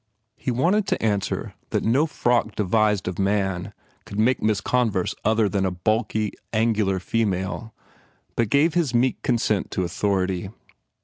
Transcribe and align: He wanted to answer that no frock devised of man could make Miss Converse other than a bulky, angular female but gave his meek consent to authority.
He 0.35 0.49
wanted 0.49 0.87
to 0.87 1.03
answer 1.05 1.53
that 1.69 1.83
no 1.83 2.07
frock 2.07 2.55
devised 2.55 3.07
of 3.07 3.19
man 3.19 3.71
could 4.03 4.17
make 4.17 4.41
Miss 4.41 4.59
Converse 4.59 5.13
other 5.23 5.47
than 5.47 5.63
a 5.63 5.69
bulky, 5.69 6.31
angular 6.51 6.99
female 6.99 7.71
but 8.35 8.49
gave 8.49 8.73
his 8.73 8.95
meek 8.95 9.21
consent 9.21 9.69
to 9.69 9.83
authority. 9.83 10.49